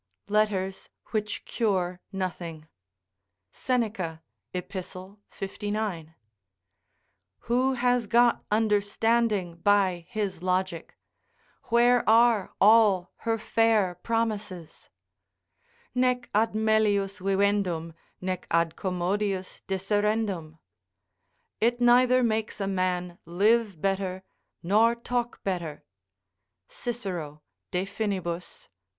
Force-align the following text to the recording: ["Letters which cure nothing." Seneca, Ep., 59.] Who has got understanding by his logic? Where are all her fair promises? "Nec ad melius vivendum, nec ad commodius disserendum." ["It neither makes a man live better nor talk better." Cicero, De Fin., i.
["Letters 0.29 0.89
which 1.11 1.45
cure 1.45 2.01
nothing." 2.11 2.67
Seneca, 3.51 4.23
Ep., 4.51 4.71
59.] 4.73 6.15
Who 7.41 7.73
has 7.73 8.07
got 8.07 8.43
understanding 8.49 9.57
by 9.57 10.07
his 10.09 10.41
logic? 10.41 10.97
Where 11.65 12.03
are 12.09 12.51
all 12.59 13.11
her 13.17 13.37
fair 13.37 13.93
promises? 13.93 14.89
"Nec 15.93 16.31
ad 16.33 16.55
melius 16.55 17.19
vivendum, 17.19 17.93
nec 18.19 18.47
ad 18.49 18.75
commodius 18.75 19.61
disserendum." 19.67 20.57
["It 21.59 21.79
neither 21.79 22.23
makes 22.23 22.59
a 22.59 22.65
man 22.65 23.19
live 23.25 23.79
better 23.79 24.23
nor 24.63 24.95
talk 24.95 25.43
better." 25.43 25.83
Cicero, 26.67 27.43
De 27.69 27.85
Fin., 27.85 28.13
i. 28.25 28.39